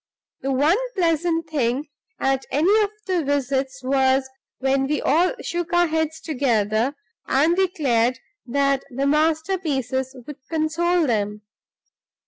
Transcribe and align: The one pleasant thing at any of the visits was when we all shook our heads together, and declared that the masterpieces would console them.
The 0.41 0.51
one 0.51 0.79
pleasant 0.95 1.47
thing 1.47 1.89
at 2.19 2.47
any 2.49 2.75
of 2.81 2.89
the 3.05 3.23
visits 3.23 3.83
was 3.83 4.27
when 4.57 4.87
we 4.87 4.99
all 4.99 5.33
shook 5.43 5.73
our 5.73 5.85
heads 5.85 6.19
together, 6.19 6.95
and 7.27 7.55
declared 7.55 8.17
that 8.47 8.83
the 8.89 9.05
masterpieces 9.05 10.17
would 10.25 10.37
console 10.49 11.05
them. 11.05 11.43